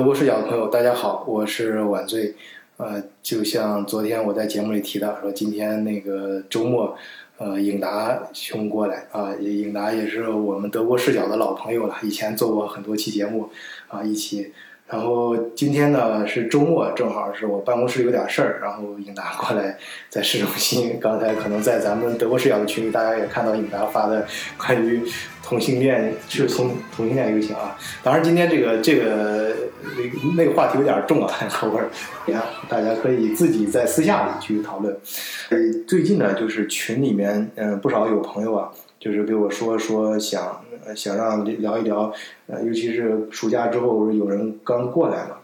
[0.00, 2.34] 德国视角的朋友，大家好，我是晚醉。
[2.78, 6.96] 呃，就像昨天我在节目里提到，说今天那个周末，
[7.36, 13.50] 呃，颖达兄过来啊，颖达也是我们德国视角的老朋友了，以前做过很多期节目
[13.88, 14.54] 啊，一起。
[14.90, 19.76] 然后今天呢是周末，正好是我办公室有点事儿，然后颖达过来
[20.08, 20.98] 在市中心。
[21.00, 24.26] 刚才可能在咱们德国视角的群里，大家也看到颖达发的
[24.58, 25.00] 关于
[25.44, 27.78] 同性恋是同同性恋游行啊。
[28.02, 29.54] 当然今天这个这个
[30.36, 31.84] 那个话题有点重啊，后边
[32.26, 34.92] 你看大家可以自己在私下里去讨论。
[35.50, 38.68] 呃，最近呢就是群里面嗯不少有朋友啊。
[39.00, 40.62] 就是给我说说想
[40.94, 42.12] 想让聊一聊，
[42.46, 45.38] 呃，尤其是暑假之后，有人刚过来嘛，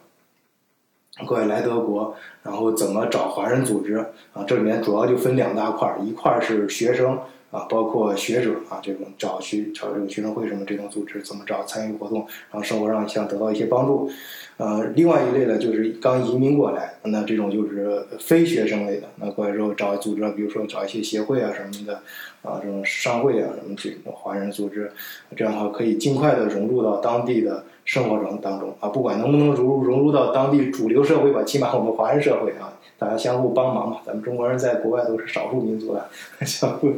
[1.26, 3.96] 过来来德国，然后怎么找华人组织
[4.34, 4.44] 啊？
[4.46, 7.18] 这里面主要就分两大块儿，一块儿是学生
[7.56, 12.18] 啊，包括学者啊，这种找学找这个学生会什么这种组织，怎么找参与活动，
[12.50, 14.10] 然后生活上想得到一些帮助。
[14.58, 21.94] 呃，另外一类呢，就是刚移民过来，那这种就是非学生类的，那过来之后找组织，比如说找一些协会啊什么的，
[22.42, 24.92] 啊这种商会啊什么这种华人组织，
[25.34, 36.08] 这样的话可以尽快的融入到当地的生活中当中啊，不管能不能融入融入到当地主流社会吧，起码我们华人社会啊，大家相互帮忙嘛，咱们中国人在国外都是少数民族了，
[36.44, 36.92] 相互，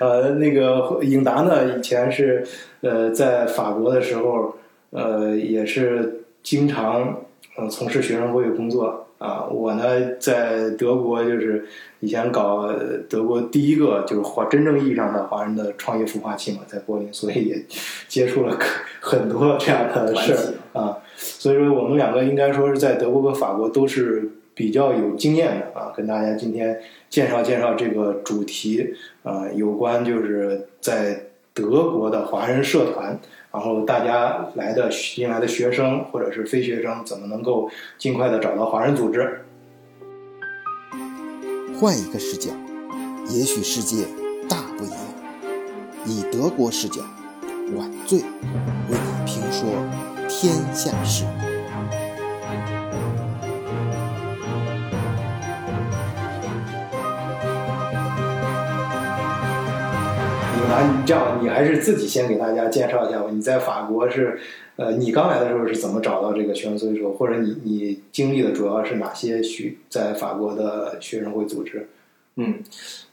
[0.00, 2.46] 呃，那个英达呢，以前是
[2.80, 4.56] 呃在法国的时候，
[4.90, 6.16] 呃也是。
[6.42, 7.20] 经常
[7.58, 9.82] 嗯从事学生会工作啊，我呢
[10.18, 11.66] 在德国就是
[12.00, 12.72] 以前搞
[13.10, 17.62] 德国第一个就是华真正意义上的华人的创业孵化器嘛，在柏林，所以也
[18.08, 18.58] 接触了
[19.00, 20.96] 很多这样的事儿啊。
[21.14, 33.18] 所以说我们两个应该说是在德国和法国都是比较有经验的啊，跟大家今天介绍介绍这个主题啊，有关就是在德国的华人社团。
[33.52, 39.40] 然后大家来的新来的学生或者是非学生，怎么能够尽快的找到华人组织？
[41.80, 42.52] 换一个视角，
[43.28, 44.04] 也许世界
[44.48, 44.98] 大不一样。
[46.06, 47.02] 以德国视角，
[47.76, 48.24] 晚醉为
[48.90, 49.68] 你评说
[50.28, 51.24] 天下事。
[60.70, 63.28] 啊你这样，你还是自己先给大家介绍一下吧。
[63.32, 64.38] 你在法国是，
[64.76, 71.88] 呃，你刚来的时候是怎么找到这个学生所说，或者你你经历的主要是哪些学在法国的学生会组织？
[72.36, 72.60] 嗯。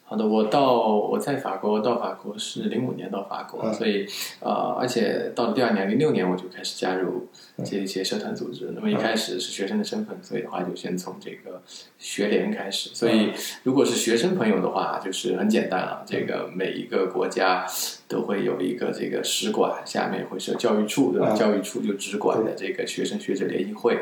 [0.09, 4.07] 好的，我到我在法国到法国是零五年到法国，所以
[4.39, 7.27] 呃，而且到了第二年零六年我就开始加入
[7.65, 8.71] 这一些社团组织。
[8.73, 11.61] 那么一开始是学生的身份，所以的话就先从这个
[11.99, 12.91] 学联开始。
[12.93, 16.05] 所以如果是学生朋友的话，就是很简单了。
[16.05, 17.67] 这个每一个国家
[18.07, 21.35] 都会有一个这个使馆，下面会设教育处，对吧？
[21.35, 23.99] 教育处就直管的这个学生学者联谊会。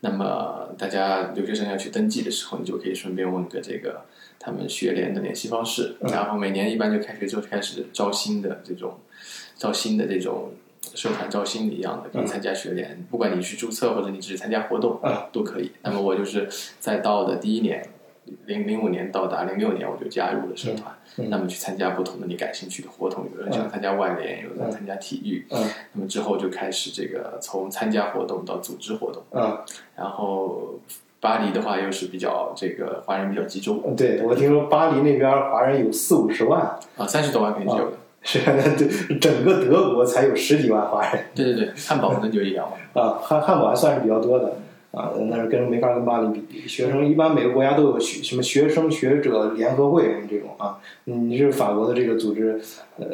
[0.00, 4.02] 那么大家留学生要去登记的时候，你就可以顺便问个这个。
[4.40, 8.96] 他们学联的联系方式，然后每年一般就开学之后开始招新的这种，
[9.56, 10.52] 招新的这种
[10.94, 13.04] 社团招新一样的，可以参加学联。
[13.10, 15.00] 不管你去注册或者你只是参加活动，
[15.32, 15.72] 都可以。
[15.82, 16.48] 那么我就是
[16.78, 17.84] 在到的第一年，
[18.46, 20.96] 零零五年到达零六年，我就加入了社团。
[21.28, 25.46] 那么去参加不同的你感兴趣的活动，有人想参加外联，有人参加体育。
[25.92, 29.22] 那么之后就开始这个从参加活动到组织活动。
[29.32, 29.58] 嗯
[29.96, 30.78] 然后。
[31.20, 33.82] 巴黎的话，又是比较这个华人比较集中。
[33.96, 36.60] 对，我听说巴黎那边华人有四五十万
[36.96, 37.96] 啊，三十多万肯定是有的。
[38.22, 38.38] 是，
[38.78, 41.24] 对， 整个德国才有十几万华人。
[41.34, 43.04] 对对对，汉堡可能就一两万。
[43.04, 44.58] 啊，汉汉堡还算是比较多的
[44.98, 46.66] 啊，那是跟没法跟巴黎比。
[46.66, 50.80] 学生一般每个国家都有学什么学生学者联合会这种啊。
[51.04, 52.60] 你是法国的这个组织，
[52.98, 53.06] 呃，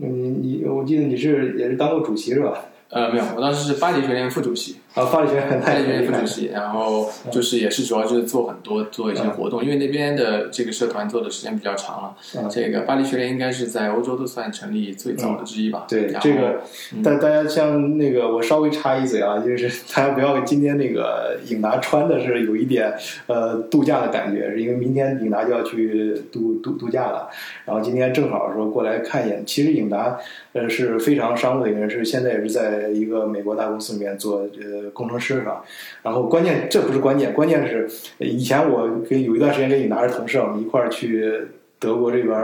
[0.00, 2.66] 你你我记得你是也是当过主席是吧？
[2.90, 4.76] 呃，没有，我当时是巴黎学院副主席。
[4.94, 12.16] 啊，巴黎学院，巴黎学院副主席，然后就是也是主要就是做很多做一些活动，因为那边的这个社团做的时间比较长了。
[12.50, 15.86] 这个巴黎学院应该是在欧洲都算成立最早的之一吧？
[15.88, 16.62] 对，这个，
[17.04, 22.92] 但大家像那个，我稍微插一嘴啊，就是大家不要今天那个颖达穿的是有一点
[23.28, 27.28] 呃度假的感觉，是因为明天颖达就要去度度度假了，
[27.66, 29.44] 然后今天正好说过来看一眼。
[29.46, 30.18] 其实颖达
[30.54, 34.77] 呃是非常商务的一个人，是现在也是在一个美国大公司里面做呃。
[34.92, 35.64] 工程师是吧？
[36.02, 37.88] 然后关键这不是关键，关键是
[38.18, 41.48] 以前我跟有一段时间跟你拿着同事，我们一块儿去
[41.78, 42.36] 德国这边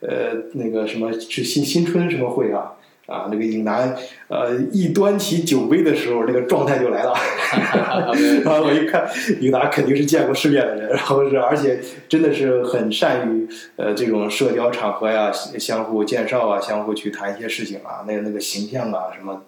[0.00, 2.72] 呃，那个什么是新新春什么会啊？
[3.06, 3.96] 啊，那个尹南，
[4.26, 7.14] 呃，一端起酒杯的时候，那个状态就来了。
[8.44, 9.08] 然后我一看，
[9.40, 19.40] 尹达肯定是见过世面的人，然后是而且真的是很善于呃这种社交场合呀，相互介绍啊，相互去谈一些事情啊，那个那个形象啊什么，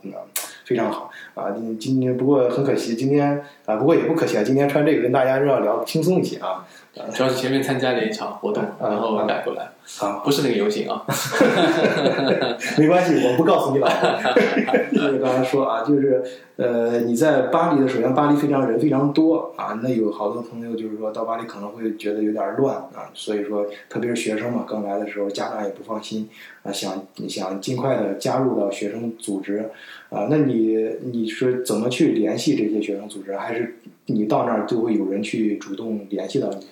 [0.69, 1.51] 非常好啊。
[1.51, 6.67] 今今天不过很可惜，今天啊，不过也不可惜啊，今天穿这个跟大家要聊轻松一些啊。
[7.15, 11.03] 主要是前面参加了一场活动，然后赶过来，好，不是那个游行啊，
[12.79, 14.33] 没关系，我不告诉你老婆。
[14.93, 16.23] 就是刚才说啊，就是
[16.57, 26.29] 呃，你在巴黎的，首先巴黎非常人非常多啊，那有好多朋友就是说到巴黎可能会觉得有点乱啊，所以说特别是学生嘛，刚来的时候家长也不放心
[26.63, 29.71] 啊，想想尽快的加入到学生组织
[30.11, 33.35] 啊，那你你是怎么去联系这些学生组织？
[33.37, 36.67] 还是你到那儿就会有人去主动联系到你？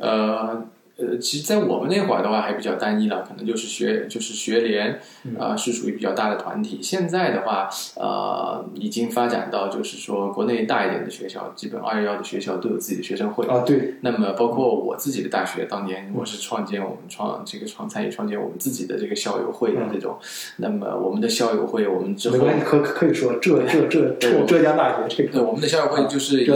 [0.00, 0.64] 呃
[1.02, 5.00] 呃，其实，在我们那会儿的话还比较单一了，可能就是学就是学联
[5.38, 6.78] 啊、是属于比较大的团体。
[6.80, 13.46] 现在的话，呃，已经发展到就是说，国内大一点的学校，基本二幺幺的学校都有自己的学生会。
[13.46, 20.18] 啊，对，那么，包括我自己的大学，当年我是创建我们创这个创参与创建我们自己的这个校友会的这种。
[20.58, 26.46] 那么，我们的校友会，我们之后可可以说浙浙浙浙浙江大学这个对我们的校友会就是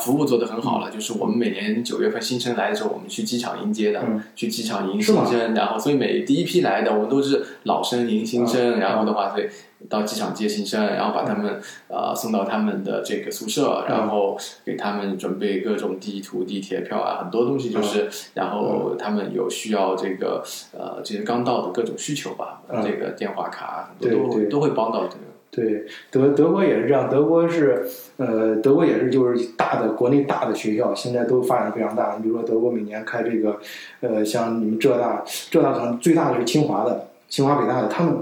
[0.00, 4.22] 服务做得很好了，就是我们每年九月份新生来的时候，我们去机场迎接的，嗯。
[4.34, 8.80] 去机场迎新生，然后所以每第一批来的我们都是老生迎新生，嗯。
[8.80, 9.48] 然后的话所以
[9.88, 13.96] 到机场接新生，然后把他们呃送到他们的这个宿舍，嗯。
[13.96, 18.10] 然后给他们准备各种地图、地铁票啊，很多东西就是，嗯。
[18.34, 20.42] 然后他们有需要这个
[20.72, 22.82] 呃这些刚到的各种需求吧，嗯。
[22.82, 25.20] 这个电话卡都会都会帮到这个。
[25.50, 27.84] 对，德德国也是这样，德国是
[28.18, 32.14] 呃，德国也是就是大的国内大的学校，现在都发展非常大。
[32.16, 33.58] 你比如说德国每年开这个，
[34.00, 38.14] 呃，像你们浙大，浙大可能最大的是清华的，清华北大的，他们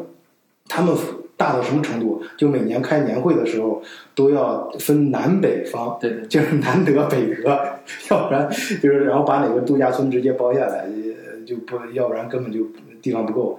[0.69, 0.95] 他们
[1.37, 2.23] 大到什么程度？
[2.39, 3.83] 就每年开年会的时候
[4.15, 7.51] 都要分南北方，对对就是南德北德，
[8.11, 8.49] 要不然
[8.81, 12.61] 就是然后把哪个度假村直接包下来，呃就不要不然根本就
[13.03, 13.59] 地方不够。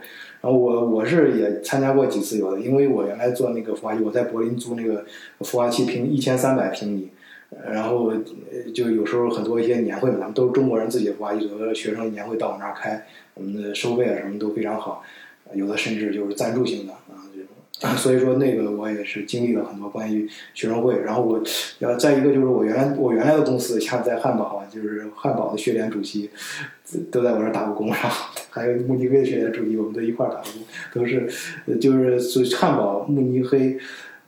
[0.51, 5.05] 我我是也参加过几次有的，因为我原来做那个孵化器，我在柏林租那个
[5.41, 7.09] 孵化器平一千三百平米，
[7.71, 8.11] 然后
[8.73, 15.03] 就有时候很多一些年会嘛，咱们都是中国人自己孵化器，有的学生年会到我们那儿开，我们的收费啊什么都非常好，
[15.53, 16.93] 有的甚至就是赞助性的。
[17.95, 21.39] 所以说那个我也是经历了很多关于学生会，然后我，
[21.77, 26.29] 然后再一个就是我原来我原来的公司像在汉堡，就是汉堡的学联主席
[27.11, 30.61] 都在我这儿打过工，然后 还有慕尼黑的学联主席，我们都一块儿打过工，
[30.93, 31.29] 都是
[31.77, 33.77] 就是所以汉堡、慕尼黑、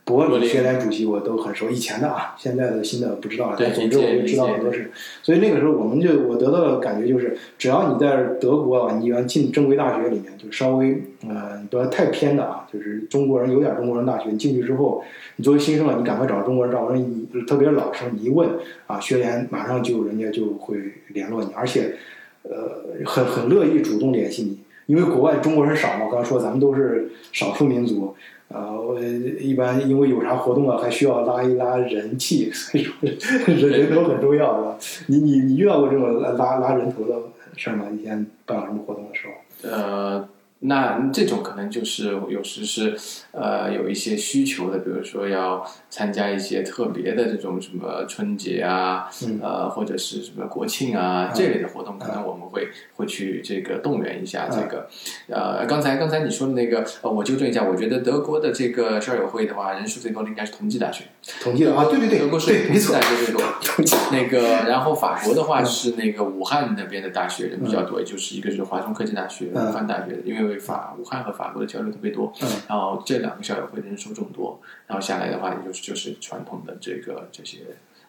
[0.04, 4.90] 柏柏林林学联主席我都很熟，以前的啊，现在的新的不知道了，总之我就知道很多事。
[5.22, 15.04] 所以那个时候我们就我得到的感觉就是，只要你在德国啊，你要进正规大学里面，就稍微呃不要太偏的啊，就是中国人有点中国人大学，你进去之后，
[15.36, 17.00] 你作为新生啊，你赶快找中国人，找人
[17.32, 18.48] 你特别是老生，你一问
[18.86, 20.76] 啊，学联马上就人家就会
[21.08, 21.94] 联络你，而且
[22.42, 28.16] 呃很很乐意主动联系你，因为国外中国人少嘛，我刚才说咱们都是少数民族。
[28.52, 33.08] 啊，我一般因为有啥活动啊，还需要拉一拉人气，所以说
[33.46, 35.06] 人人头很重要，是吧？
[35.06, 37.14] 你你你遇到过这种拉拉拉人头的
[37.56, 37.86] 事儿吗？
[37.96, 39.70] 以前办什么活动的时候？
[39.70, 40.28] 呃，
[40.60, 42.94] 那这种可能就是有时是
[43.32, 54.86] 呃有一些需求的，比如说要参加一些特别的这种什么春节啊，嗯呃或者是什么国庆啊、这类的活动，可能我们会会去这个动员一下这个。
[55.28, 61.04] 呃，刚才刚才你说的那个，呃，我纠正一下，我觉得德国的这个校友会的话，人数最多的应该是同济大学，
[61.42, 63.42] 同济的啊，对对对，德国是对，同济大，学最多。
[63.62, 72.48] 统计那个，然后法国的话是那个武汉那边的大学人比较多，也就是一个是华中科技大学、嗯武汉大学，因为法武汉和法国的交流特别多，嗯。
[72.68, 77.58] 然后这两个校友会人数众多，然后下来的话，也就是就是传统的这个这些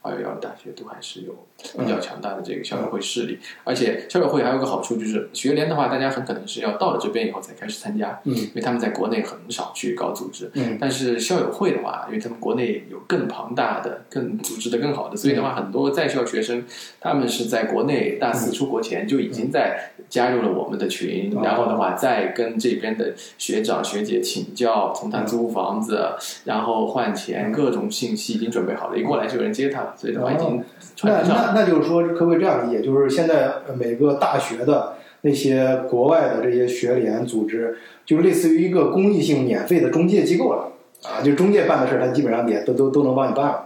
[0.01, 1.33] 二幺幺大学都还是有
[1.77, 10.77] 比较强大的这个校友会势力，而且校友会还有个好处就是学联的话，大家很可能是要到了这边以后才开始参加，嗯因为他们在国内很少去搞组织，嗯。
[10.79, 16.65] 但是校友会的话，因为他们国内有更庞大的、更组织的更好的，所以的话，很多在校学生
[16.99, 21.41] 他们是在国内大四出国前就已经在加入了我们的群，哦。
[21.43, 26.09] 然后的话再跟这边的学长学姐请教，从他租房子，
[26.45, 30.63] 然后换钱，各种信息已经准备好了，一过来就有人接他了，所以的话已经
[30.95, 31.51] 传那承上了。
[31.53, 32.81] 那那就是说，可不可以这样理解？
[32.81, 40.71] 就是现在呃每个大学的那些国外的这些学联组织，就是类似于一个公益性免费的中介机构了
[41.03, 43.65] 啊，就中介办的事儿，他基本上也都都都能帮你办了。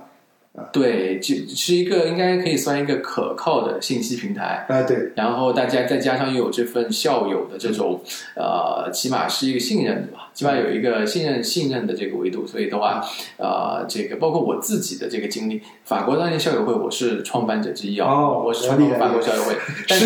[0.72, 4.66] 对，就是一个应该可以算一个可靠的信息平台。
[4.70, 8.00] 哎，对，然后大家再加上又有这份校友的这种，
[8.38, 12.46] 呃，起码是一个信任的吧，起码有一个信任信任的这个维度。
[12.46, 13.02] 所以的话，
[13.38, 19.56] 呃，这个包括我自己的这个经历，法国当年校友会我是创办者之一啊，哦我是创办法国校友会，
[19.90, 20.06] 但是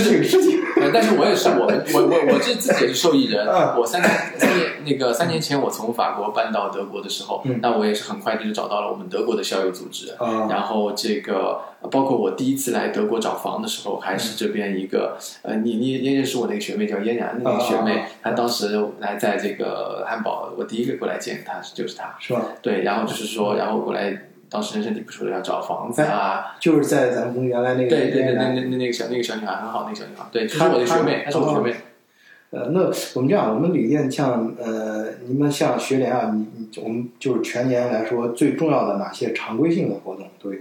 [0.94, 3.46] 但是我也是我们 我我我这自己也是受益人。
[3.46, 10.12] 嗯我三年三年那个三年前我从法国搬到德国的时候，嗯那我也是很快的就找到了我们德国的校友组织。
[10.20, 11.60] 啊然后这个呃
[11.90, 22.16] 包括我第一次来德国找房的时候，还是这边一个呃，你你你也认识我那个学妹叫嫣然那个学妹她当时来在这个汉堡，我第一个过来见她就是她。
[22.20, 22.42] 是吧？
[22.62, 24.16] 对，然后就是说，然后过来
[24.50, 31.76] 当时人生地不熟的要找房子啊，就是在咱们公原来那个对对对，那那那个小那个小女孩很好，那个小女孩，对，她是我的学妹，她她是我学妹。
[32.52, 40.60] 呃，那我们这样，我们旅店像呃，你们像学联啊，你你我们就是全年来说最重要的哪些常规性的活动都有？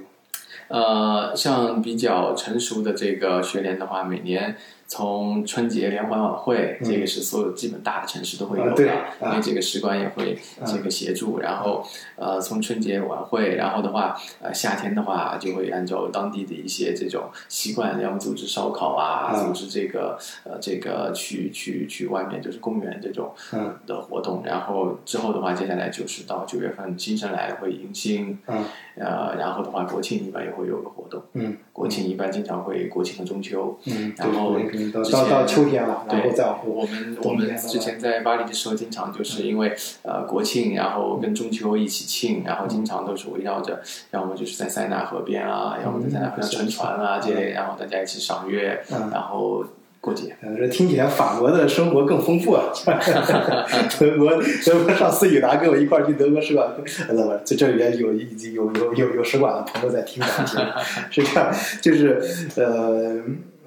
[0.69, 4.57] 呃，像比较成熟的这个学联的话，每年
[4.87, 8.85] 从春节联欢晚会，这个是所有基本大的城市都会有的，
[9.23, 11.39] 因为这个使馆也会这个协助。
[11.41, 11.85] 然后
[12.17, 24.43] 呃，从春节晚会，然后的话，呃，夏天的话就会按照当地的一些这种习惯，要么组织烧烤啊，嗯组织这个呃这个去去去外面就是公园这种嗯的活动。
[24.45, 28.65] 然后之后的话，接下来就是到九月份新生来了会迎新，嗯
[28.99, 31.23] 呃，然后的话国庆一般也会有个活动。
[31.35, 49.65] 嗯国庆一般经常会国庆和中秋，嗯，然后对到到到秋天了，然后再往后，我们我们之前在巴黎的时候，经常就是因为呃国庆，然后跟中秋一起庆，然后经常都是围绕着，要么就是在塞纳河边啊，要么在塞纳河上乘船啊这类，然后大家一起赏月，嗯然后
[50.09, 50.35] 过节。
[50.41, 52.73] 呃，这听起来法国的生活更丰富啊！
[54.01, 54.33] 德国，
[54.65, 56.67] 德国上次雨达跟我一块儿去德国使馆，
[57.09, 60.65] 呃，不，这这里边有有有有有使馆的朋友在听咱们节目，
[61.11, 62.21] 是这样，就是
[62.57, 63.21] 呃，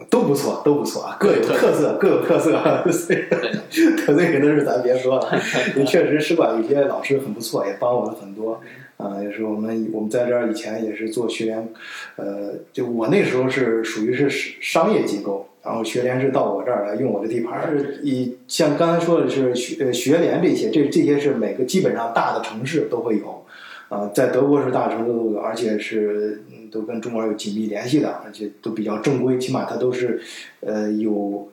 [0.10, 2.52] 都不错，都不错啊，各有特色，各有特色
[4.08, 5.40] 得罪人的事咱别说了。
[5.76, 8.60] 也确实，使馆有些老师很不错，也帮我们很多。
[8.98, 11.68] 啊、也是我们我们在这儿以前也是做学员，
[12.18, 23.46] 呃，就我那时候是属于是商业机构，然后学联是到我这儿来用我的地盘儿，是以像刚才说的是学呃学联这些，这这些是每个基本上大的城市都会有，
[23.90, 30.22] 啊、在德国是大城市都有，而且是嗯都跟中国有紧密联系的，而且都比较正规，起码它都是
[30.62, 31.50] 呃有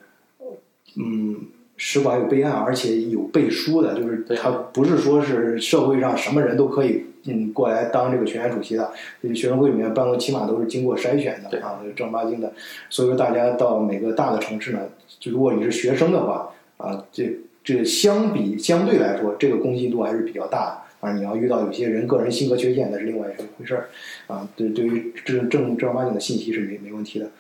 [0.96, 1.36] 嗯。
[1.80, 12.52] 使馆有备案，而且有背书的，就是对它不是说是社会上什么人都可以嗯过来当这个学员主席的，这个学生会里面办公起码都是经过筛选的啊，正儿八经的。
[12.90, 14.80] 所以说大家到每个大的城市呢，
[15.18, 20.88] 就如果你是学生的话啊，这这相比相对来说，这个公信度还是比较大的。
[21.00, 23.88] 啊，你要遇到有些人个人性格缺陷，那是另外一回事儿
[24.26, 24.48] 啊。
[24.56, 27.30] 对，对于正正正儿八经的信息是没没问题的。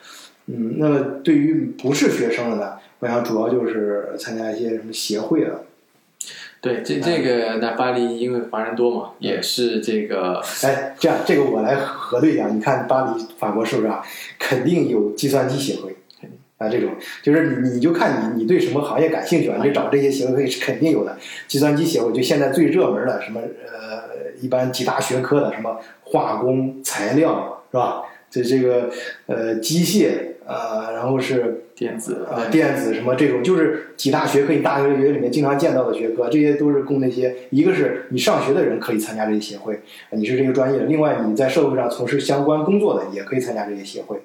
[0.46, 5.58] 嗯，那么对于不是学生的呢，我想主要就是参加一些什么协会啊，
[6.60, 14.02] 对，这这个那巴黎因为华人多嘛，也是这个哎，这样这个我来核对一下，你看巴黎法国是不是啊？
[14.38, 15.96] 肯定有计算机协会
[16.58, 16.90] 啊，这种
[17.22, 21.16] 就是你你就看你你对什么行业感兴趣啊，你就找这些协会是肯定有的。
[21.46, 28.02] 计算机协会就现在最热门的什么呃，一般几大学科的什么化工、材料是吧？
[28.30, 28.90] 这这个
[29.26, 30.10] 呃机械
[30.46, 39.80] 呃，然后是电子啊，电子什么这种，就是几大学科，你大学里面经常见到的学科，这些都是供那些，一个是你上学的人可以参加这些协会，
[40.12, 44.16] 你是这个专业的；另外你在社会上从事相关工作的也可以参加这些协会，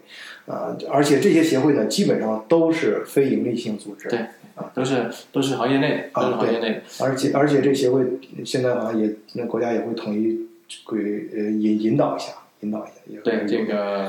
[0.45, 4.19] 啊、而且这些协会呢，基本上都是非盈利性组织，对
[4.55, 6.81] 啊都是都是行业内的，都是啊行业内的。
[7.01, 8.01] 而且而且这协会
[8.45, 10.48] 现在好像也那国家也会统一
[10.89, 12.31] 给呃引引导一下，
[12.63, 14.08] 引导一下，也对这个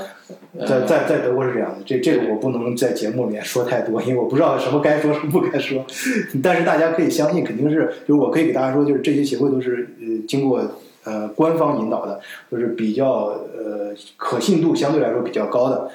[0.66, 5.84] 在呃，在在德国是这样的，这这个我不能在节目里面说太多，因为我不知道什么该说什么不该说。
[6.42, 10.62] 但是大家可以相信，肯定是就是我可以给大家说，就是这些协会都是呃经过
[11.04, 12.20] 呃官方引导的，
[12.50, 15.88] 就是比较呃可信度相对来说比较高的啊。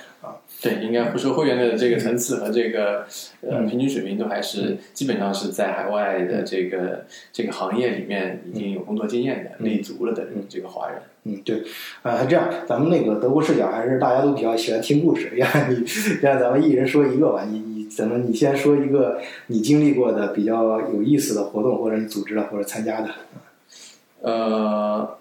[0.61, 3.05] 对，应该不说会员的这个层次和这个
[3.41, 3.67] 呃嗯。
[3.67, 11.01] 平均水平都还是基本上是在海外的这个这个行业里面已经有工作经验的、立足了的这个华人。
[11.23, 11.63] 嗯，对，
[12.01, 15.85] 啊，这样，咱们那个德国视角还是大家都比较喜欢听故事， 让你
[16.21, 23.09] 让咱们一人说一个吧，你你咱们你先说一个你经历过的比较有意思的活动，或者你组织的或者参加的。
[24.21, 25.17] 呃，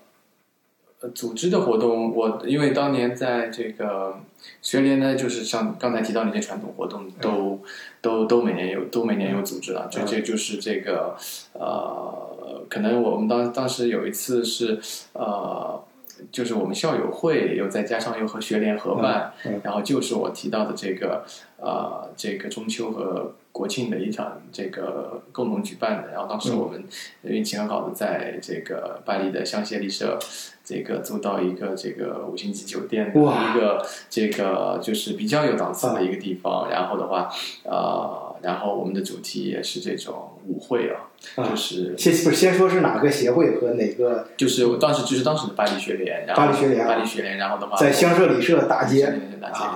[1.00, 4.20] 呃组织的活动，我因为当年在这个
[4.62, 7.60] 学联呢，就是像刚才提到那些传统活动，都、
[8.00, 9.88] 都都每年有，都每年有组织了。
[9.90, 11.16] 这这就是这个
[11.52, 14.80] 呃，可能我们当当时有一次是
[15.12, 15.82] 呃。
[16.30, 19.32] 就是我们校友会，又再加上又和学联合办，
[19.62, 21.24] 然后就是我提到的这个
[21.58, 26.12] 呃这个中秋和国庆的一场这个共同举办的。
[26.12, 26.84] 然后当时嗯我们
[27.22, 30.18] 运气很好的在这个巴黎的香榭丽舍，
[30.64, 36.68] 这个租到一个这个五星级酒店的一个这个就是比较有档次的一个地方。
[36.70, 37.28] 然后的话，
[37.64, 49.12] 呃，然后我们的主题也是这种舞会啊，啊就是先不是先说是哪个协会和哪个就是我当时就是当时的巴黎学联，然后巴黎学联啊巴黎学联，然后的话在香榭里舍大街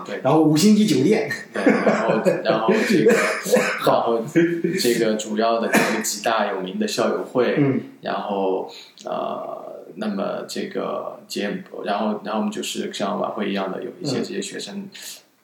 [0.05, 3.13] 对，然后五星级酒店，对，然后然后这个
[3.87, 4.23] 然后
[4.81, 8.71] 这个主要的这个几大有名的校友会，嗯然后
[9.05, 14.89] 呃，那么这个节目，然后然后我们就是像晚会一样的有一些嗯这些学生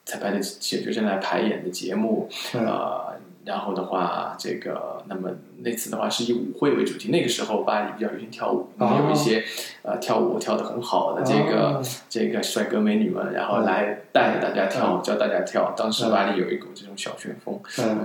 [0.09, 2.65] 彩排的写学生来排演的节目，嗯。
[2.65, 3.13] 呃，
[3.45, 9.43] 然后的话，这个那么那次的话是以舞会为主题，那个时候巴黎比较流行跳舞，有一些
[9.81, 11.81] 呃跳舞跳得很好的这个、哦。
[12.09, 15.73] 这个帅哥美女们，然后来带着大家跳舞，教大家跳。
[15.77, 16.11] 当时嗯。
[16.11, 17.59] 巴黎有一股这种小旋风，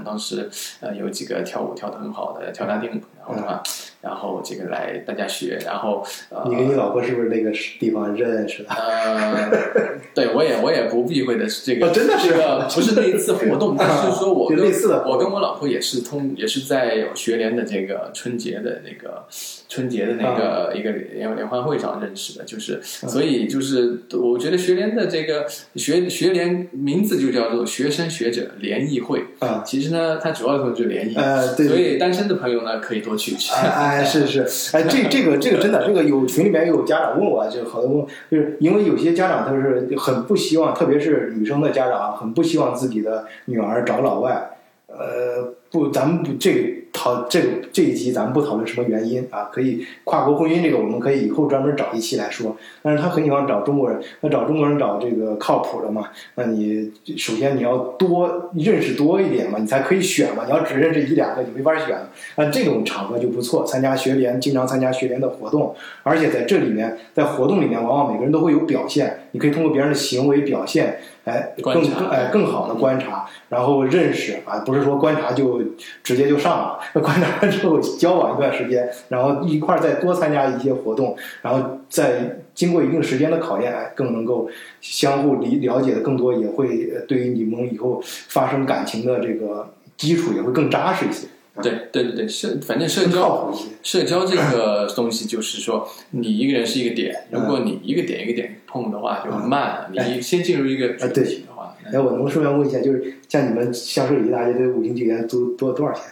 [0.05, 3.63] 当时呃有几个跳舞跳得很好的跳拉丁舞，然后的话，
[4.03, 7.51] 然后这个来大家学，然后呃你跟你老婆是不是那个
[7.81, 8.69] 地方认识的？
[8.75, 19.25] 呃，对我也我也不避讳的是这个，哦真的是这个 不是那一次活动，但是说我 跟类似的我跟我老婆也是通也是在学联的这个春节的那个
[19.69, 31.67] 春节的那个一个联联欢会上认识的，就是所以就是我觉得学联的这个学学联名字就叫做学生学者联谊会，啊其实呢它主要的就是联谊，呃，对。
[31.69, 31.77] 所。
[31.77, 33.53] 以单身的朋友呢可以多去去。
[33.53, 44.51] 哎哎，是是，哎，这这个这个真的，这个有群里面有家长问我，就好多问，就是因为有些家长他是很不希望，特别是女生的家长啊，很不希望自己的女儿找老外。
[44.87, 52.57] 呃，不，咱们不这个讨这个这一集咱们不讨论什么原因啊，可以跨国婚姻这个我们可以以后专门找一期来说。
[52.83, 60.45] 但是他很喜欢找中国人，那找中国人找这个靠谱的嘛，那你首先你要多认识多一点嘛，你才可以选嘛。
[60.47, 61.99] 你要只认识一两个，你没法选。
[62.37, 65.75] 那，这种场合就不错，参加学联，经常参加学联的活动，
[66.05, 75.61] 而且在这里面，在活动里面，往往每个人都会有表现，你可以通过别人的行为表现，哎，更更哎更好的观察，然后认识啊，不是说观察就
[76.03, 84.49] 直接就上了， 观察完之后交往一段时间，然后一块儿再多参加一些活动，然后再经过一定时间的考验，哎，更能够
[84.81, 91.27] 相互理了解的更多，也会对于你们以后发生感情的这个基础也会更扎实一些，
[91.63, 93.53] 对对对对，社反正社交。
[93.83, 99.91] 社交这个东西就是说，你一个人是一个点，嗯如果你一个点一个点碰的话，就很慢。
[99.97, 106.03] 哎你先进入一个主对题的话，哎，我能顺便问一下，就是像你们香水里大街这五星级园租多多少钱？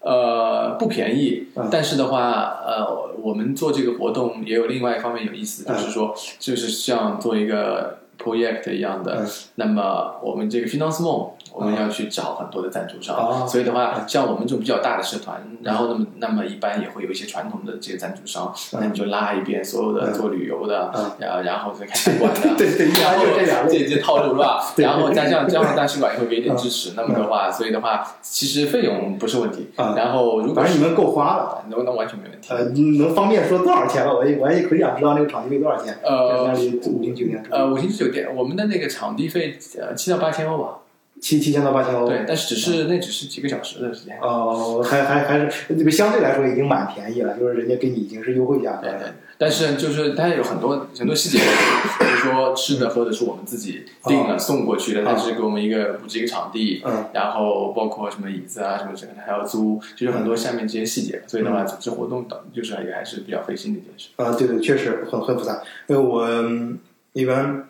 [0.00, 23.46] 呃，不便宜嗯，但是的话，呃，我们做这个活动也有另外一方面有意思，嗯就是说，就是像做一个 project 一样的嗯，那么我们这个 financement，我们要去找很多的赞助哦商，所以的话，像我们这种比较大的社团，然后那么那么一般也会有一些传统的这些赞助商，嗯那你就拉一遍所有的嗯做旅游的嗯，然后然后再开餐馆的， 对对，然后就这。
[23.68, 24.62] 这这套路是吧？
[24.76, 29.70] 然后加上加上大使馆也会给一点支持，那么的嗯话，所以的话，其实费用不是问题。
[29.76, 31.62] 啊然后如果反正你们够花了。
[31.68, 32.48] 能能完全没问题。
[32.50, 32.64] 呃，
[33.04, 34.12] 能方便说多少钱吗？
[34.14, 35.96] 我也我也很想知道那个场地费多少钱。
[36.04, 36.54] 呃五
[37.02, 40.78] 星酒店呃，五星级酒店，我们的那个场地费呃七到八千欧吧，
[41.20, 42.06] 七七千到八千欧。
[42.06, 44.18] 对，但是只是那只是几个小时的时间。
[44.20, 48.92] 哦，还还还是这个相对来说已经蛮便宜了，就是人家给你已经是优惠价格了。
[48.98, 64.08] 对对，但是就是它有很多很多细节，比如说吃的喝的是我们自己订了送过去的，但是给我们一个布置一个场地，嗯然后包括什么椅子啊什么这个还要租，就是很多下面这些细节，所以的话组织活动等就是也还是比较费心的一件事。
[64.16, 65.62] 啊，对对，确实很很复杂。
[65.88, 66.78] 因为我嗯
[67.12, 67.68] 一般，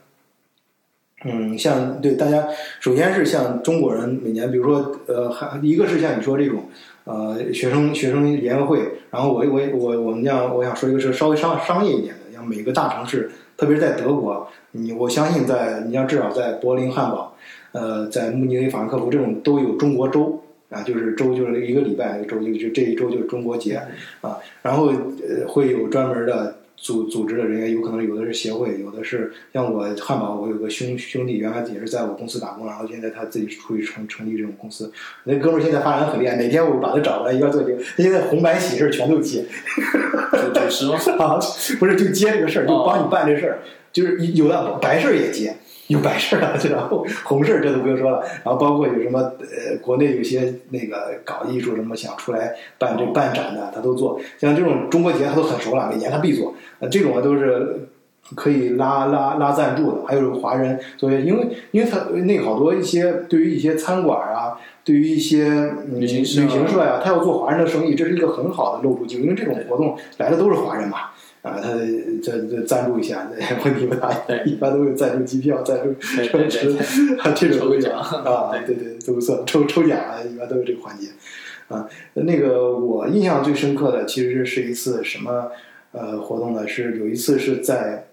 [1.25, 2.47] 嗯，像对大家，
[2.81, 6.65] 首先是像中国人每年，比如说呃，还一个是像你说这种
[7.05, 17.35] 呃学生学生联合会，然后我我我我们讲，我想说一个是稍微商商业一点的，像每个大城市，特别是在德国，你我相信在你像至少在柏林、汉堡，
[17.73, 20.43] 呃，在慕尼黑、法兰克福这种都有中国周。
[20.69, 23.81] 啊，就是周就是一个礼拜一周，就就这一周就是中国节
[24.21, 34.93] 啊，然后呃会有专门的组组织的人员，有可能有的是协会，有的是像我汉堡，我有个兄兄弟，原来也是在我公司打工，然后现在他自己出去成成立这种公司，
[35.25, 39.45] 那哥们儿现在发展很厉害，哪天我把他找过来一块做节目，他现在红白喜事儿全都接，
[40.33, 40.99] 主主持吗？
[41.19, 41.41] 啊，
[41.79, 43.59] 不是就接这个事儿，就帮你办这事儿，
[43.93, 45.57] 就是有的白事儿也接。
[45.89, 54.21] 有白事儿了，然后红事儿这都不用说了，然后包括有什么呃，国内有些那个搞艺术什么想出来办这办展的，他都做。
[54.39, 56.55] 像这种中国节他都很熟了，每年他必做。
[56.81, 57.89] 呃，这种啊都是
[58.35, 70.99] 可以拉拉拉赞助的，还有华人作为，因为因为他那好多一些对于一些餐馆啊，对于一些嗯旅旅行社行社呀、他要做华人的生意，这是一个很好的露出机会，因为这种活动来的都是华人嘛。
[71.47, 71.71] 啊，他
[72.21, 73.31] 这这赞助一下，
[73.65, 74.13] 问题不大。
[74.27, 76.47] 对一般都有赞助机票、赞助 车对
[77.19, 81.07] 啊， 这种抽奖啊，对对，都算抽抽奖啊，一般都有这个环节。
[81.69, 85.53] 啊，那个我印象最深刻的其实是一次什么
[85.93, 86.67] 呃活动呢？
[86.67, 88.09] 是有一次是在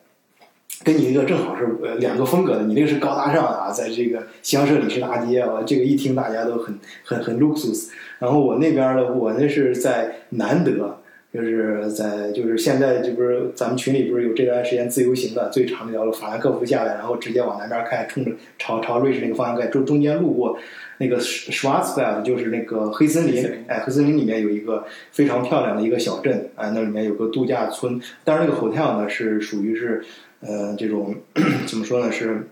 [0.84, 7.90] 跟你一个正好是呃两个风格的，你那个是高大上的啊，在这个香榭里士大街啊，这个一听大家都很很很 luxus。
[8.20, 11.00] 然后我那边的我那是在南德。
[11.34, 20.58] 就是在就是现在这不是咱们群里不是有这段时间自由行的最长的一条路法兰克福下来，然后直接往南边开，冲着朝朝瑞士那个方向开，中中间路过
[21.00, 30.04] 那个 Schwarzwald，就是那个黑森林哎，黑森林里面有一个非常漂亮的一个小镇，哎，那里面有个度假村，当然那个 hotel 呢是属于是
[30.42, 31.16] 呃这种
[31.66, 32.48] 怎么说呢是。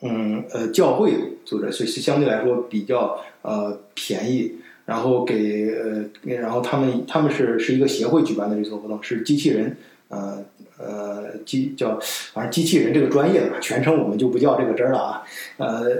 [0.00, 1.12] 嗯，呃，教会
[1.44, 4.54] 组织，所以是相对来说比较呃便宜，
[4.88, 6.02] 然后给呃，
[6.40, 9.76] 然后他们他们是是一个协会举办的这次活动，是机器人，
[10.08, 10.42] 呃
[10.78, 12.00] 呃机叫
[12.32, 15.22] 反正机器人这个专业的吧，全称我们就不叫这个真儿了啊，
[15.58, 15.90] 呃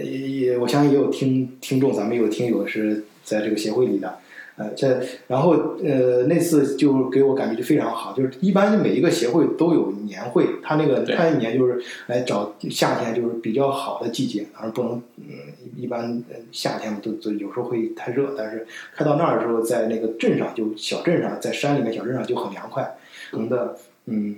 [0.00, 4.20] 也也我相信也有听听众，咱们有听友是在这个协会里的。
[4.56, 5.50] 呃，这然后
[5.84, 15.34] 呃那次就给我感觉就非常好，就是一般每一个协会都有年会，他那个对他一年就是来找夏天就是比较好的季节，当然不能嗯
[15.76, 22.96] 一般呃夏天都都有时候会太热，但是开到那儿的时候，在那个镇上就小镇上，在山里面小镇上就很凉快，
[23.32, 24.36] 我们的嗯。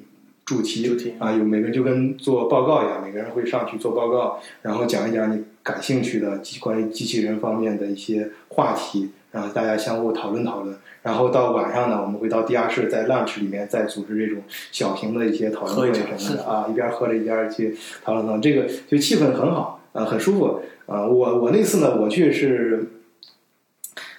[0.48, 10.76] 主题主题啊，有每个人就跟做报告一样，每个人会上去做报告，然后讲一讲你感兴趣的机关于机器人方面的一些话题，然后大家相互讨论讨论。
[11.02, 21.06] 然后到晚上呢，我们会到地下室，在 lunch 里面再组织这种小型的一些讨论会什么的啊，一边喝着一边去讨论讨论，这个就气氛很好，啊，很舒服啊。
[21.06, 22.88] 我我那次呢，我去是。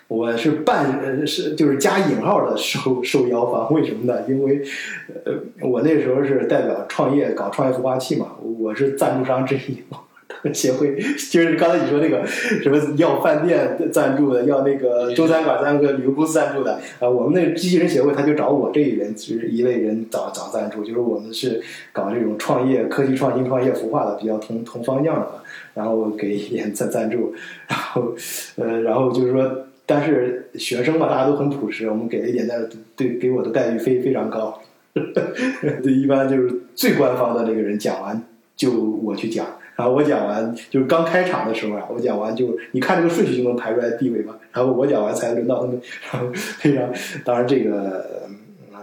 [0.10, 4.24] 我是半呃是就是加引号的受受邀方，为什么呢？
[4.28, 4.60] 因为
[5.24, 9.84] 呃我那时候是代表创业搞创业孵化器嘛，我是赞助商之一。
[10.54, 10.96] 协会
[11.30, 25.28] 就是刚才你说那个什么要饭店赞助的，要那个中餐馆赞助，旅游公司赞助的啊，我们那个机器人协会他就找我这一人就是一类人找找赞助，就是我们是搞这种创业、科技创新、创业孵化的，比较同同方向的，
[25.74, 27.34] 然后给一点赞赞助，
[27.68, 28.14] 然后
[28.56, 29.66] 呃，然后就是说。
[29.92, 34.62] 但是学生嘛，大家都很朴实，我们给了一点但是对给我的待遇非非常高，
[34.94, 38.22] 对，一般就是最官方的那个人讲完
[38.56, 39.48] 就我去讲，
[39.80, 48.30] 然后我讲完就是刚开场的时候啊，我讲完就你看这个顺序就能排出来地位嘛，然后我讲完才轮到他们，然后非常当然这个。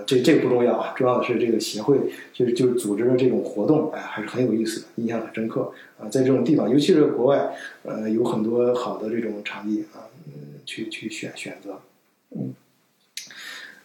[0.06, 1.98] 这这个不重要啊，重要的是这个协会
[2.32, 6.06] 就是就是组织的这种活动，哎，还是很有意思的，印象很深刻啊。
[6.08, 11.80] 在这种地方，尤其是国外，呃，有很多好的这种场地啊，嗯，去去选选择，
[12.30, 12.54] 嗯，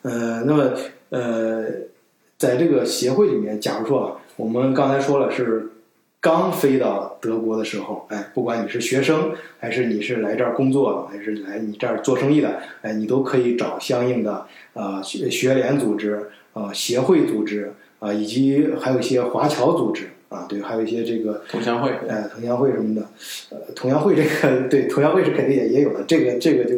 [0.03, 0.71] 呃，那么
[1.09, 1.65] 呃，
[2.37, 5.71] 在这个协会里面，假如说啊，我们刚才说了是
[6.21, 23.01] 刚飞到德国的时候，哎，不管你是学生，还是你是来这儿工作，还是来你这儿做生意的，哎，你都可以找相应的啊学学联组织啊协会组织啊，以及还有一些华侨组织啊，对，还有一些这个同乡会，呃，同乡会什么的，
[23.49, 26.75] 呃，同乡会这个 对，同乡会是肯定也也有的，这个这个就，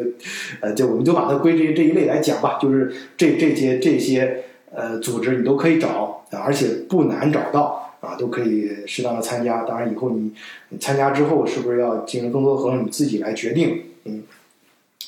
[0.62, 9.64] 呃，就我们就把它归这这一类来讲吧，就是这这些这些呃组织你都可以找，啊而且不难找到啊，都可以适当的参加。
[9.64, 10.34] 当然以后你
[10.78, 14.24] 参加之后是不是要进行更多的活动，你自己来决定，嗯。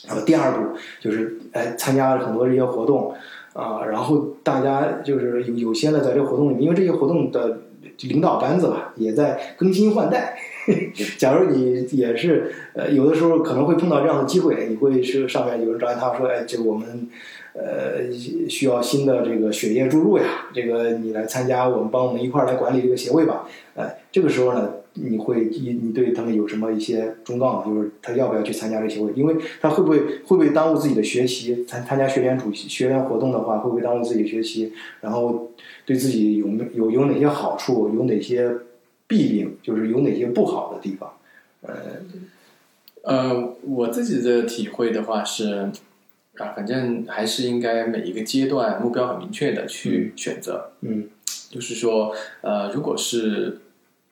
[0.07, 3.13] 然后第二步就是，哎，参加了很多这些活动
[3.53, 7.61] 啊，然后大家就是有有些呢，在这个活动里面，因为这些活动的
[8.01, 10.37] 领导班子吧，也在更新换代。
[11.17, 17.09] 假如你也是呃，有的时候可能会碰到这样的机会，你会是上面有人找你，他说，哎，这我们
[17.55, 18.11] 呃
[18.49, 23.47] 需要新的这个血液注入呀，这个你来参加，我们帮我们一块儿来管理这个协会吧。
[23.75, 27.63] 哎，这个时候呢，你会你你对他们有什么一些忠告吗？
[27.65, 29.11] 就是他要不要去参加这个协会？
[29.15, 31.65] 因为他会不会会不会耽误自己的学习？
[31.65, 34.71] 参参加学联主席学联活动的话，会不会耽误自己学习？
[35.01, 35.51] 然后
[35.85, 37.93] 对自己有没有有哪些好处？
[37.95, 38.49] 有哪些
[39.07, 39.57] 弊病？
[39.61, 41.11] 就是有哪些不好的地方？
[41.61, 41.73] 呃，
[43.01, 45.71] 呃，我自己的体会的话是，
[46.37, 50.71] 啊，反正还是应该每一个阶段目标很明确的去选择。
[50.81, 51.09] 嗯
[51.49, 53.59] 就是说，呃，如果是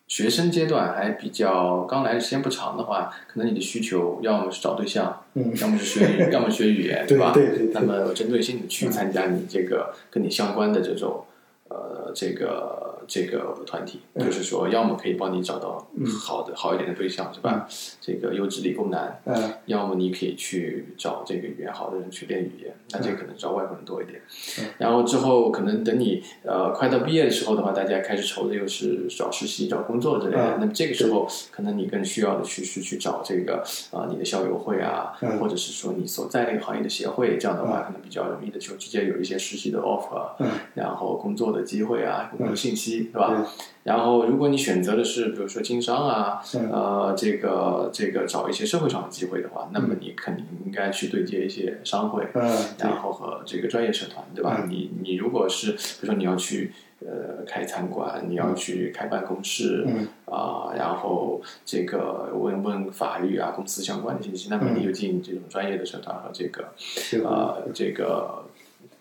[0.07, 7.31] 学生阶段还比较刚来的时间不长的话，可能你的需求要么是找对象，嗯，要么是学，要么学语言， 对吧？
[7.33, 11.25] 对对对那么有针对性的去参加你这个跟你相关的这种
[11.69, 14.26] 呃这个这个团体，嗯。
[14.26, 15.88] 就是说要么可以帮你找到
[16.20, 17.68] 好的、好一点的对象，是吧？
[18.02, 19.54] 这个优质理工男，嗯。
[19.66, 24.22] 要么你可以去找这个语言好的人去练语言，那这可能找外国人多一点。
[24.60, 24.66] 嗯。
[24.78, 30.56] 然后之后可能等你呃快到毕业的时候的话，大家开始愁的又是找实习、找工作之类的。
[30.56, 30.58] 嗯。
[30.60, 35.39] 那么这个时候可能你更需要的去是去找这个啊、你的校友会啊，嗯。
[35.39, 40.50] 或者是说你所在那个行业的协会，这样的话可能比较容易的就直接有一些实习的 offer，、嗯。
[40.76, 43.45] 然后工作的机会啊，工作信息，对对吧？
[43.84, 54.62] 然后，如果你选择的是比如说经商啊，嗯呃，这个这个找一些社会上的机会的话，那嗯么你肯定应该去对接一些商会，嗯然后和这个专业社团，对吧？
[54.63, 54.69] 嗯。
[54.69, 60.08] 你你如果是比如说你要去呃开餐馆，你要去开办公室，嗯。
[60.34, 64.79] 啊、然后这个问问法律啊、公司相关的信息，那么嗯。
[64.79, 66.69] 你就进这种专业的社团和这个
[67.12, 68.45] 这个呃这个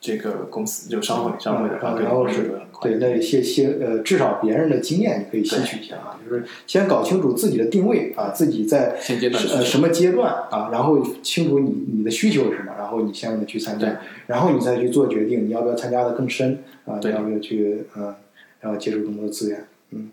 [0.03, 2.97] 这个公司就商会商会的然后是对，。
[2.97, 18.13] 那些些呃，至少别人的经验你可以吸取一下啊，就是先搞清楚自己的定位啊，自己在呃什么阶段啊，然后清楚你你的需求是什么，然后你相应的去参加，然后你再去做决定，你要不要参加的更深啊，你对要不要去嗯，
[18.61, 20.11] 然后接触更多的资源，嗯。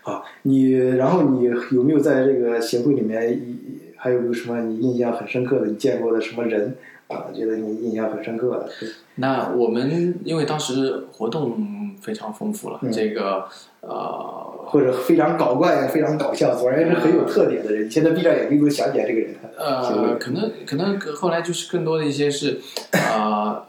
[0.00, 3.58] 好，你然后你有没有在这个协会里面，一
[3.96, 6.74] 还有没有什么你印象很深刻的，你见过的什么人
[7.12, 7.26] 啊？
[7.34, 8.68] 觉得你印象很深刻的？
[9.16, 11.56] 那我们因为当时活动
[12.00, 13.44] 非常丰富了，嗯这个
[13.80, 17.86] 呃或者非常搞怪、非常搞笑，总而言之很有特点的人。
[17.86, 19.34] 你现在闭上眼睛都想起来这个人。
[19.56, 22.58] 呃，可能可能后来就是更多的一些是，
[22.92, 23.62] 呃，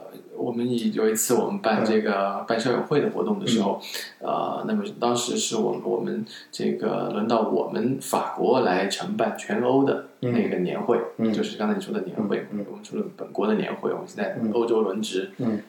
[0.44, 3.80] 我们以有一次我们办这个办校友会的活动的时候，
[4.20, 11.32] 呃，那么当时是我们我们这个轮到我们法国来承办全欧的那个年会，嗯。
[11.32, 14.52] 就是刚才你说的年会，我们除了本国的年会，我们现在嗯。
[14.54, 15.62] 欧洲轮值，嗯。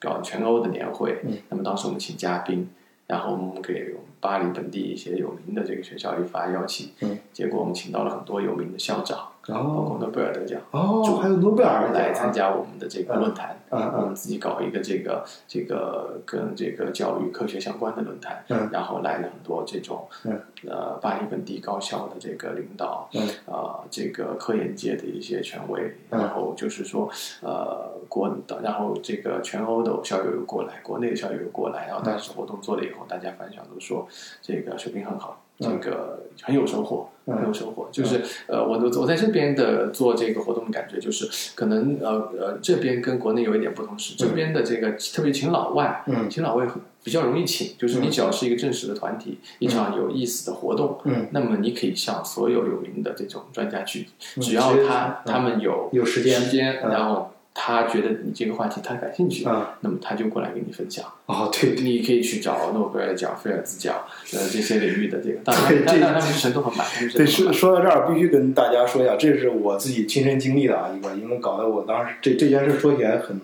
[0.00, 1.36] 搞全欧的年会，嗯。
[1.50, 2.68] 那么当时我们请嘉宾。
[3.08, 7.16] 然后我们给巴黎本地一些有名的这个学校一发邀请，嗯。
[7.32, 9.98] 结果我们请到了很多有名的校长，包括哦。
[10.00, 13.56] 诺贝尔得奖，哦，就还有诺贝尔来参加我们的这个论坛。
[13.68, 18.68] 我们自己搞一个这个这个跟这个教育科学相关的论坛，嗯。
[18.72, 20.40] 然后来了很多这种嗯。
[20.66, 23.28] 呃巴黎本地高校的这个领导，嗯。
[23.52, 26.20] 啊、这个科研界的一些权威，嗯。
[26.20, 27.10] 然后就是说
[27.42, 34.06] 呃国的，然后这个全欧的校友有过来，国内的校友有过来，然后当时活动做了以后，大家反响都说
[34.40, 35.80] 这个水平很好，这嗯。
[35.80, 37.08] 个很有收获。
[37.26, 37.36] 嗯。
[37.36, 46.30] 很有收获，就是呃，我我我在这边的做这个活动的感觉就是，可能呃呃这边跟国内有一点不同是，这边的这个特别请老外，嗯。
[46.30, 51.26] 请老外很比较容易请，就是你只要是一个正式的团体，一场有意思的活动，嗯。
[51.32, 54.40] 那么你可以向所有有名的这种专家去，嗯。
[54.40, 55.32] 只要他嗯。
[55.32, 56.90] 他们有有时间时间，嗯。
[56.92, 61.02] 然后他觉得你这个话题他感兴趣，啊那么他就过来跟你分享。
[61.24, 63.96] 哦对对你可以去找诺贝尔奖、菲尔兹奖，
[64.34, 73.40] 呃，这些领域的这个，当然对，这但但他们是程度很满，他们是对，说说到这儿，必须跟大家说一下，这是我自己亲身经历的啊，一个，因为搞得我当时这这件事说起来很，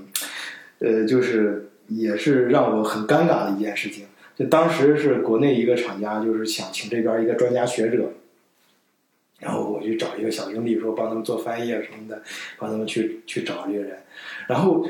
[0.80, 4.04] 呃，就是也是让我很尴尬的一件事情。
[4.36, 8.12] 就当时是国内一个厂家，就是想请这边一个专家学者，
[9.82, 12.22] 去找一个小兄弟说帮他们做翻译啊什么的，
[12.58, 13.98] 帮他们去去找这个人，
[14.48, 14.86] 然后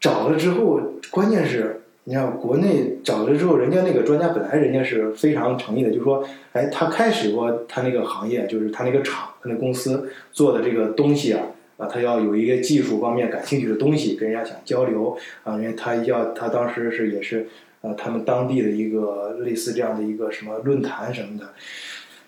[0.00, 1.78] 找了之后，关键是。
[2.04, 11.44] 你看，国内找了之后，人家那个专家本来人家是非常诚意的，就说，哎，他开始过他那个行业，就是他那个厂、他那公司做的这个东西啊，
[11.76, 17.46] 啊，他要有一个技术方面感兴趣的东西，跟人家想交流啊，因为他要他当时是也是
[17.82, 21.50] 呃他们当地的一个类似这样的一个什么论坛什么的。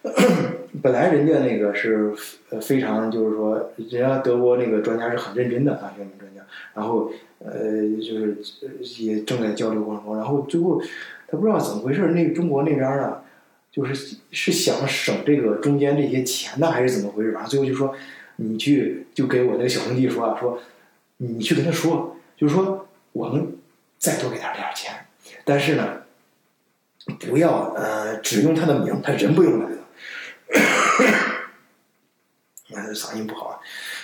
[0.83, 2.12] 本来人家那个是
[2.51, 6.43] 呃非常就是说，人家德国那个专家是很认真的啊学门专家，
[6.75, 7.55] 然后呃
[7.97, 8.37] 就是
[9.03, 10.79] 也正在交流过程中，然后最后
[11.27, 13.23] 他不知道怎么回事，那个中国那边呢，
[13.73, 17.33] 就是是想省这个中间这些钱呢，还是怎么回事？
[17.33, 17.95] 反正最后就说
[18.37, 20.61] 你去就给我那个小兄弟说啊，说
[21.17, 23.57] 你去跟他说，就是说我们
[23.99, 24.93] 再多给他点钱，
[25.45, 26.03] 但是呢，
[27.21, 29.67] 不要呃只用他的名，他人不用来
[30.55, 31.31] 了。
[32.75, 33.59] 啊，嗓音不好啊，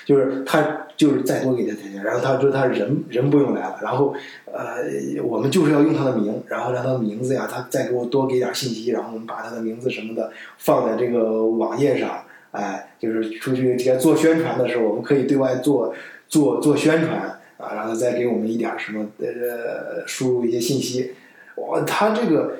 [0.04, 4.84] 就是他就是再多给他点钱，然后他说他人人不用来了，然后呃
[5.24, 15.92] 我们就是要用他的名，然后让他的名字呀，他再给我多给点信息，然后我们把他的名字什么的放在这个网页上，哎，就是出去这个做宣传的时候，我们可以对外做
[16.28, 21.14] 做做宣传啊，然后再给我们一点什么呃输入一些信息，
[21.56, 22.56] 哇，他这个。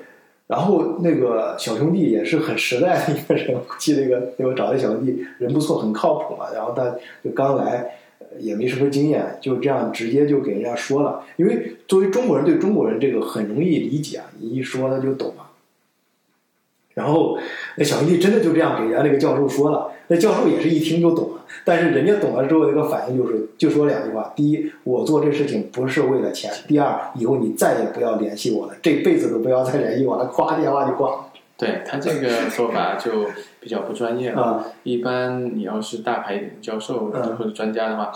[0.51, 6.47] 然后那个小兄弟也是很实在的一个人，我记得一个给我找的小兄弟人不错，很靠谱嘛。
[6.53, 7.93] 然后他就刚来，
[8.41, 11.23] 也没什么经验，就这样直接就给人家说了。
[11.37, 15.50] 因为作为中国人对中国人这个很容易理解，你一说他就懂了。
[17.01, 17.39] 然后
[17.77, 21.45] 那小兄弟真的就这样给人家那个教授说了，那教授也是一听就懂了。
[21.65, 30.31] 但是人家懂了之后，那个反应就是就说两句话：第一，我做这事情不是为了钱；第二，以后你再也不要联系我了，这辈子都不要再联系我了。
[30.33, 31.17] 咵，电话就挂了。
[31.57, 33.27] 对他这个说法就
[33.61, 34.43] 比较不专业了。
[34.43, 38.11] 啊一般你要是大牌一点的教授嗯或者专家的话，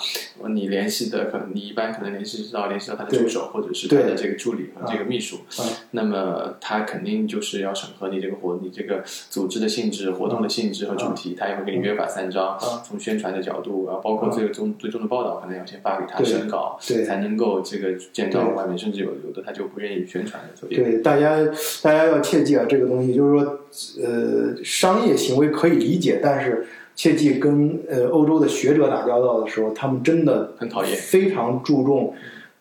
[0.48, 12.82] 你联系的可能你一般可能联系到联系到他的助手或者是他的这个助理和这个秘书啊，那么他肯定就是要审核你这个活你这个组织的性质、活动的性质和主题，他也会给你约法三章啊。
[12.84, 21.36] 从宣传的角度啊，包括最终最终的报道，可能要先发给他审稿，才能够这个见到外面，甚至有有的他就不愿意宣传的，所以对，大家
[21.82, 23.60] 大家要切记啊，这个东西就是说，
[24.02, 32.14] 呃，商业行为可以理解，但是切记跟呃欧洲的学者打交道的时候，他们真的很讨厌非常注重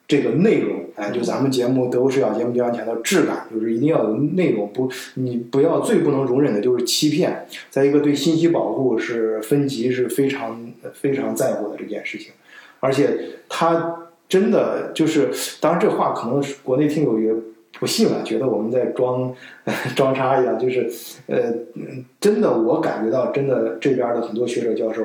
[0.08, 0.86] 这个内容。
[0.96, 7.48] 哎，就咱们节目德国视角节目经常强调质感，就是一定要有内容，不，你不要最不能容忍的就是欺骗。
[7.70, 12.32] 再一个，对信息保护是分级是非常非常在乎的这件事情，
[12.80, 13.18] 而且
[13.50, 17.34] 他真的就是，当然这话可能是国内听友也
[17.80, 19.34] 不信了，觉得我们在装
[19.96, 20.90] 装叉一样，就是
[21.28, 25.04] 呃，嗯真的我感觉到，真的这边的很多学者教授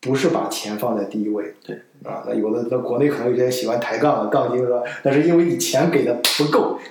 [0.00, 6.78] 不是把钱放在第一位，对啊，那有的那国内可能有些人喜欢抬杠啊，杠精说，那是因为你钱给的不够。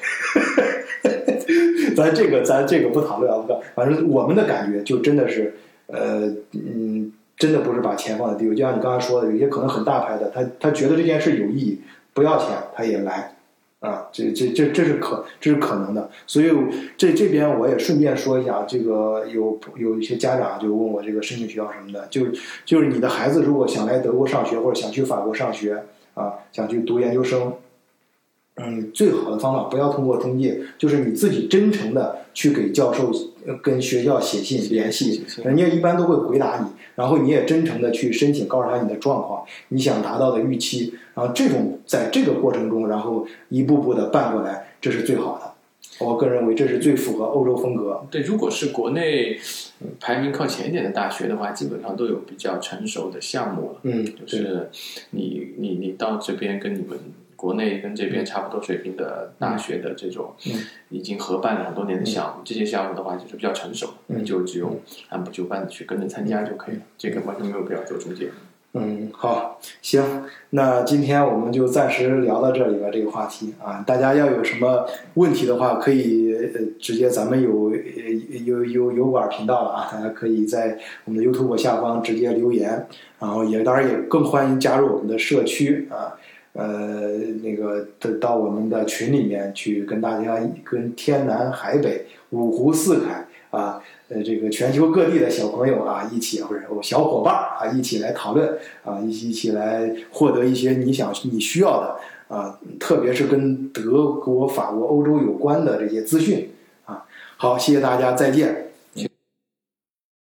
[1.96, 5.56] 咱这个咱这个不讨论啊，不反正我们的感觉就真的是，
[5.88, 8.56] 呃，嗯，真的不是把钱放在第一位。
[8.56, 11.82] 就像你刚才说的，有些可能很大牌的，他他觉得这件事有意义，
[12.14, 13.37] 不要钱他也来，
[13.80, 16.10] 啊，这这这这是可这是可能的。
[16.26, 16.52] 所以
[16.98, 22.34] 这这边我也顺便说一下，这个有有一些家长就问我这个申请学校什么的，就是
[22.66, 27.54] 就是你的孩子如果想来德国上学或者想去法国上学啊，想去读研究生。
[28.60, 33.12] 嗯，最好的方法不要通过中介，就是你自己真诚的去给教授、
[33.56, 45.54] 跟学校写信联系人家一般都会回答你，然后你也真诚的去申请，告诉他你的状况，你想达到的预期，然后这种在这个过程中，然后一步步的办过来，这是最好的。
[46.00, 48.06] 我个人认为这是最符合欧洲风格。
[48.12, 49.40] 对，如果是国内
[49.80, 53.80] 嗯排名靠前一点的大学的话，基本上都有比较成熟的项目了。
[53.84, 54.70] 嗯，就是
[55.12, 57.00] 你你你到这边跟你们
[57.38, 60.54] 国内跟这边差不多水平的大学的这种嗯，
[60.90, 63.88] 已经合办了很多年的项目，这些项目的话就是比较成熟，
[64.26, 64.78] 就只用
[65.10, 68.30] 按部就班的去跟着参加就可以了，这个完全没有必要做中介。
[68.74, 70.04] 嗯，好，行，
[70.52, 73.56] 那今天我们就暂时聊到这里吧，这个话题。
[73.64, 82.86] 啊，大家要有什么问题的话，可以呃直接咱们有有有有油管频道了啊，大家可以在我们的 YouTube 下方直接留言，
[83.20, 86.14] 然后也当然也更欢迎加入我们的社区啊，
[86.58, 87.12] 呃，
[87.44, 93.80] 那个到到我们的群里面去跟大家跟天南海北五湖四海啊。
[94.10, 106.50] 呃，这个全球各地的小朋友啊，一起或者我小伙伴啊，一起来讨论啊，一起一起来获得一些你想你需要的啊，特别是跟德国、法国、欧洲有关的这些资讯
[106.86, 107.06] 啊。
[107.36, 108.67] 好，谢谢大家，再见。